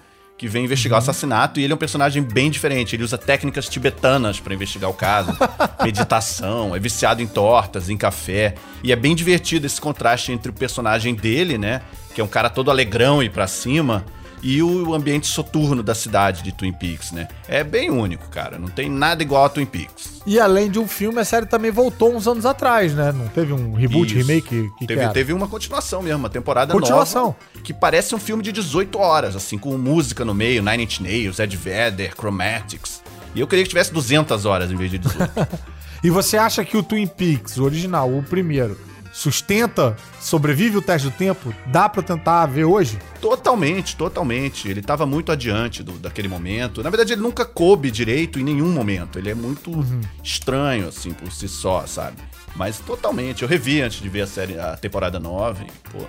[0.44, 2.98] que vem investigar o assassinato, e ele é um personagem bem diferente.
[2.98, 5.32] Ele usa técnicas tibetanas pra investigar o caso.
[5.82, 8.56] Meditação, é viciado em tortas, em café.
[8.84, 11.82] E é bem divertido esse contraste entre o personagem dele, né?
[12.14, 14.04] Que é um cara todo alegrão e pra cima.
[14.44, 17.30] E o ambiente soturno da cidade de Twin Peaks, né?
[17.48, 18.60] É bem único, cara.
[18.60, 20.22] Não tem nada igual a Twin Peaks.
[20.26, 23.14] E além de um filme, a série também voltou uns anos atrás, né?
[23.14, 24.28] Não teve um reboot, Isso.
[24.28, 24.50] remake?
[24.50, 25.14] Que que teve, era?
[25.14, 27.24] teve uma continuação mesmo, uma temporada Continuação.
[27.28, 27.38] nova.
[27.64, 31.40] Que parece um filme de 18 horas, assim, com música no meio, Nine Inch Nails,
[31.40, 33.02] Ed Vedder, Chromatics.
[33.34, 35.32] E eu queria que tivesse 200 horas em vez de 18.
[36.04, 38.78] E você acha que o Twin Peaks, o original, o primeiro,
[39.14, 41.54] sustenta, sobrevive o teste do tempo?
[41.68, 42.98] Dá pra tentar ver hoje?
[43.22, 44.68] totalmente, totalmente.
[44.68, 46.84] Ele tava muito adiante do- daquele momento.
[46.84, 49.18] Na verdade, ele nunca coube direito em nenhum momento.
[49.18, 50.02] Ele é muito Uhum.
[50.22, 52.18] estranho, assim, por si só, sabe?
[52.54, 53.44] Mas totalmente.
[53.44, 55.66] Eu revi antes de ver a série, a temporada 9.
[55.90, 56.00] Pô,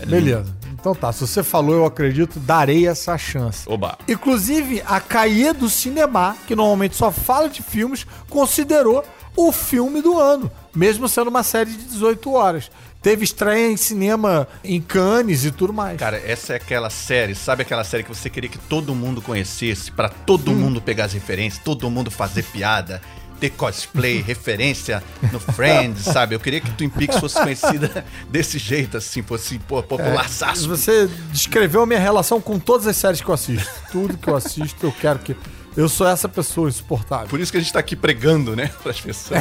[0.00, 0.06] é.
[0.06, 0.56] Beleza.
[0.72, 3.64] Então tá, se você falou, eu acredito, darei essa chance.
[3.68, 3.98] Oba.
[4.08, 9.04] Inclusive, a Cahiers do Cinema, que normalmente só fala de filmes, considerou
[9.40, 12.68] o filme do ano, mesmo sendo uma série de 18 horas.
[13.00, 15.96] teve estreia em cinema em Cannes e tudo mais.
[15.96, 19.92] Cara, essa é aquela série, sabe aquela série que você queria que todo mundo conhecesse,
[19.92, 23.00] pra todo mundo pegar as referências, todo mundo fazer piada,
[23.38, 26.34] ter cosplay, referência no Friends, sabe?
[26.34, 30.68] Eu queria que Twin Peaks fosse conhecida desse jeito, assim, fosse pô, popular saço.
[30.68, 33.70] Você descreveu a minha relação com todas as séries que eu assisto.
[33.92, 35.36] Tudo que eu assisto, eu quero que.
[35.78, 37.28] Eu sou essa pessoa insuportável.
[37.28, 39.40] Por isso que a gente tá aqui pregando, né, pras pessoas.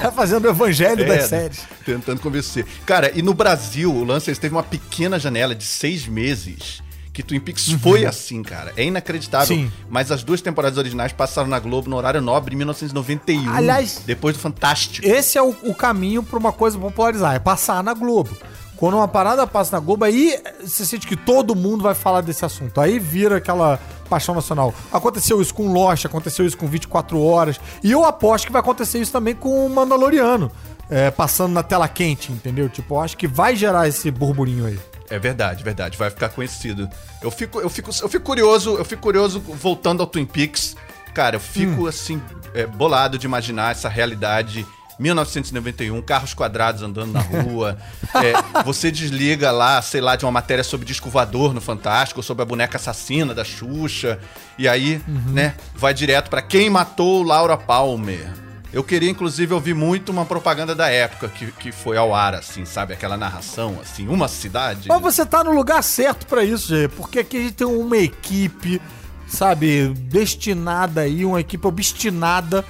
[0.00, 1.60] Tá fazendo o evangelho É, das séries.
[1.84, 2.64] Tentando convencer.
[2.86, 6.82] Cara, e no Brasil, o lance eles teve uma pequena janela de seis meses.
[7.12, 8.72] Que Twin Peaks foi assim, cara.
[8.76, 9.46] É inacreditável.
[9.56, 9.70] Sim.
[9.88, 13.54] Mas as duas temporadas originais passaram na Globo no horário nobre em 1991.
[13.54, 15.06] Aliás- depois do Fantástico.
[15.06, 18.36] Esse é o, o caminho pra uma coisa popularizar, é passar na Globo.
[18.76, 22.44] Quando uma parada passa na Globo, aí você sente que todo mundo vai falar desse
[22.44, 22.80] assunto.
[22.80, 24.74] Aí vira aquela paixão nacional.
[24.92, 27.58] Aconteceu isso com Lost, aconteceu isso com 24 horas.
[27.82, 30.50] E eu aposto que vai acontecer isso também com o Mandaloriano.
[30.90, 32.68] é, passando na tela quente, entendeu?
[32.68, 34.78] Tipo, eu acho que vai gerar esse burburinho aí.
[35.08, 35.96] É verdade, verdade.
[35.96, 36.88] Vai ficar conhecido.
[37.22, 40.76] Eu fico, eu fico, eu fico curioso, eu fico curioso voltando ao Twin Peaks.
[41.14, 42.20] Cara, eu fico assim,
[42.54, 44.66] é, bolado de imaginar essa realidade.
[44.98, 47.78] 1991, carros quadrados andando na rua.
[48.14, 52.42] É, você desliga lá, sei lá, de uma matéria sobre disco voador no Fantástico, sobre
[52.42, 54.20] a boneca assassina da Xuxa.
[54.56, 55.02] E aí,
[55.32, 58.44] né, vai direto pra quem matou Laura Palmer.
[58.74, 62.64] Eu queria, inclusive, ouvir muito uma propaganda da época que, que foi ao ar, assim,
[62.64, 62.92] sabe?
[62.92, 64.88] Aquela narração, assim, uma cidade.
[64.88, 67.96] Mas você tá no lugar certo pra isso, Gê, porque aqui a gente tem uma
[67.96, 68.82] equipe,
[69.28, 72.64] sabe, destinada aí, uma equipe obstinada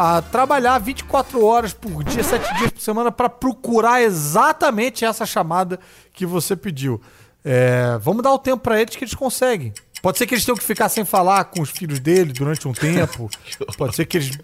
[0.00, 5.78] a trabalhar 24 horas por dia, 7 dias por semana pra procurar exatamente essa chamada
[6.14, 6.98] que você pediu.
[7.44, 9.74] É, vamos dar o tempo pra eles que eles conseguem.
[10.00, 12.72] Pode ser que eles tenham que ficar sem falar com os filhos dele durante um
[12.72, 13.28] tempo.
[13.76, 14.38] Pode ser que eles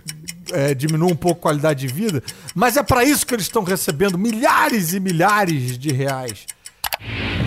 [0.52, 2.22] é, diminuam um pouco a qualidade de vida.
[2.54, 6.44] Mas é pra isso que eles estão recebendo milhares e milhares de reais.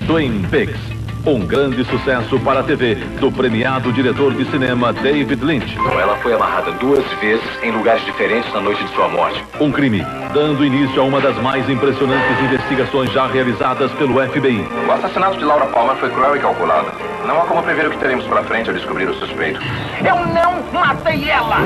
[0.08, 0.80] Twin Peaks,
[1.26, 5.76] um grande sucesso para a TV do premiado diretor de cinema David Lynch.
[5.78, 9.44] Ela foi amarrada duas vezes em lugares diferentes na noite de sua morte.
[9.60, 14.66] Um crime, dando início a uma das mais impressionantes investigações já realizadas pelo FBI.
[14.86, 16.90] O assassinato de Laura Palmer foi cruel e calculado.
[17.26, 19.60] Não há como prever o que teremos pela frente ao descobrir o suspeito.
[19.98, 21.58] Eu não matei ela!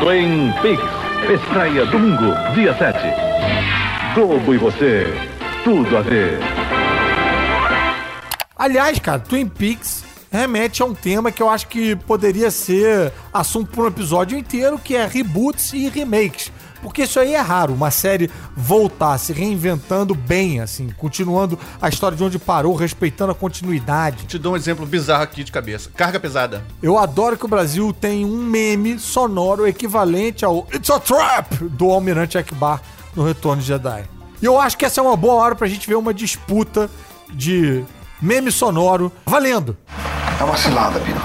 [0.00, 2.98] Twin Peaks, estreia domingo, dia 7.
[4.14, 5.06] Globo e você,
[5.64, 6.38] tudo a ver.
[8.58, 13.70] Aliás, cara, Twin Peaks remete a um tema que eu acho que poderia ser assunto
[13.70, 16.50] para um episódio inteiro, que é reboots e remakes.
[16.82, 22.16] Porque isso aí é raro, uma série voltar se reinventando bem, assim, continuando a história
[22.16, 24.26] de onde parou, respeitando a continuidade.
[24.26, 25.90] Te dou um exemplo bizarro aqui de cabeça.
[25.96, 26.64] Carga pesada.
[26.82, 31.90] Eu adoro que o Brasil tem um meme sonoro equivalente ao It's a Trap do
[31.90, 32.82] Almirante Akbar
[33.14, 34.04] no Retorno de Jedi.
[34.40, 36.88] E eu acho que essa é uma boa hora pra gente ver uma disputa
[37.30, 37.84] de
[38.20, 39.76] meme sonoro valendo.
[40.40, 41.20] É uma cilada, Pino.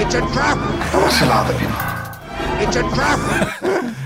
[0.00, 0.58] It's a trap!
[0.92, 1.76] É uma cilada, Pino.
[2.62, 3.92] It's a trap!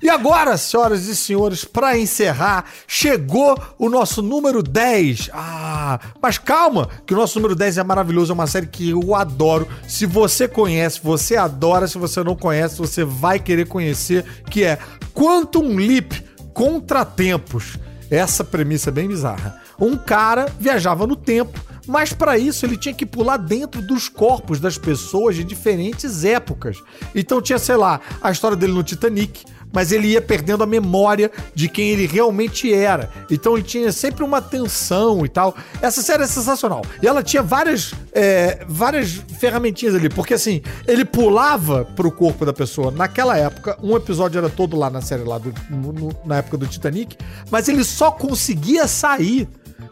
[0.00, 5.30] E agora, senhoras e senhores, pra encerrar, chegou o nosso número 10.
[5.32, 9.14] Ah, mas calma, que o nosso número 10 é maravilhoso, é uma série que eu
[9.14, 9.66] adoro.
[9.88, 11.88] Se você conhece, você adora.
[11.88, 14.78] Se você não conhece, você vai querer conhecer, que é
[15.12, 16.12] Quantum Leap
[16.54, 17.76] Contratempos.
[18.08, 19.60] Essa premissa é bem bizarra.
[19.80, 24.60] Um cara viajava no tempo, mas para isso ele tinha que pular dentro dos corpos
[24.60, 26.78] das pessoas de diferentes épocas.
[27.14, 31.30] Então tinha, sei lá, a história dele no Titanic, mas ele ia perdendo a memória
[31.54, 33.10] de quem ele realmente era.
[33.30, 35.54] Então ele tinha sempre uma tensão e tal.
[35.80, 36.82] Essa série é sensacional.
[37.02, 42.52] E ela tinha várias, é, várias ferramentinhas ali, porque assim, ele pulava pro corpo da
[42.52, 43.78] pessoa naquela época.
[43.82, 47.16] Um episódio era todo lá na série, lá do- no- na época do Titanic,
[47.50, 49.46] mas ele só conseguia sair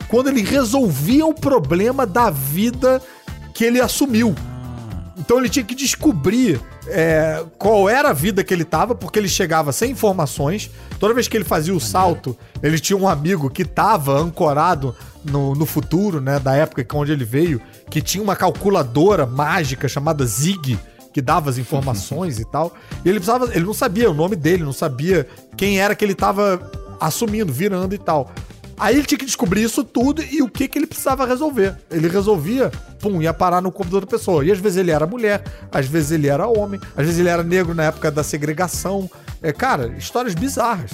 [0.09, 3.01] quando ele resolvia o problema da vida
[3.55, 4.35] que ele assumiu.
[5.19, 9.29] Então ele tinha que descobrir é, qual era a vida que ele tava, porque ele
[9.29, 10.71] chegava sem informações.
[11.01, 15.55] Toda vez que ele fazia o salto, ele tinha um amigo que tava ancorado no,
[15.55, 16.39] no futuro, né?
[16.39, 20.79] Da época onde ele veio, que tinha uma calculadora mágica chamada Zig,
[21.13, 22.75] que dava as informações e tal.
[23.05, 23.51] E ele precisava.
[23.55, 25.27] Ele não sabia o nome dele, não sabia
[25.57, 26.71] quem era que ele tava
[27.01, 28.31] assumindo, virando e tal.
[28.79, 31.77] Aí ele tinha que descobrir isso tudo e o que que ele precisava resolver.
[31.91, 32.71] Ele resolvia,
[33.01, 34.45] pum, ia parar no corpo da outra pessoa.
[34.45, 37.43] E às vezes ele era mulher, às vezes ele era homem, às vezes ele era
[37.43, 39.11] negro na época da segregação.
[39.43, 40.93] É, cara, histórias bizarras.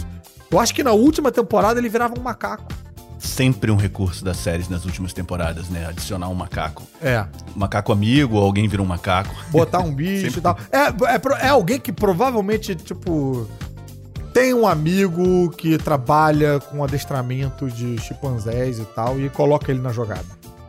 [0.50, 2.72] Eu acho que na última temporada ele virava um macaco.
[3.18, 5.86] Sempre um recurso das séries nas últimas temporadas, né?
[5.86, 6.82] Adicionar um macaco.
[7.00, 7.24] É.
[7.56, 9.34] Um macaco amigo, ou alguém vira um macaco.
[9.48, 10.58] Botar um bicho e tal.
[10.70, 13.48] É, é, é alguém que provavelmente, tipo.
[14.32, 19.92] Tem um amigo que trabalha com adestramento de chimpanzés e tal e coloca ele na
[19.92, 20.24] jogada.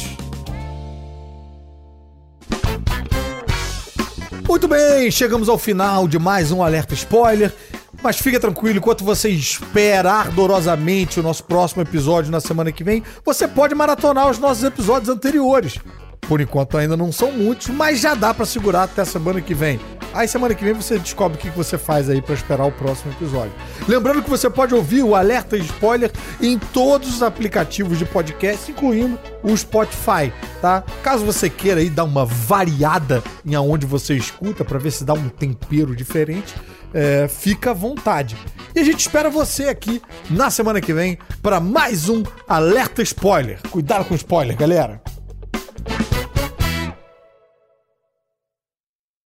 [4.48, 7.52] Muito bem, chegamos ao final de mais um alerta spoiler.
[8.02, 13.02] Mas fica tranquilo, enquanto você espera ardorosamente o nosso próximo episódio na semana que vem,
[13.24, 15.78] você pode maratonar os nossos episódios anteriores.
[16.20, 19.54] Por enquanto ainda não são muitos, mas já dá para segurar até a semana que
[19.54, 19.78] vem.
[20.16, 23.12] Aí semana que vem você descobre o que você faz aí para esperar o próximo
[23.12, 23.52] episódio.
[23.86, 26.10] Lembrando que você pode ouvir o alerta spoiler
[26.40, 30.82] em todos os aplicativos de podcast, incluindo o Spotify, tá?
[31.02, 35.12] Caso você queira aí dar uma variada em aonde você escuta para ver se dá
[35.12, 36.54] um tempero diferente,
[36.94, 38.38] é, fica à vontade.
[38.74, 40.00] E a gente espera você aqui
[40.30, 43.60] na semana que vem para mais um alerta spoiler.
[43.70, 45.02] Cuidado com spoiler, galera.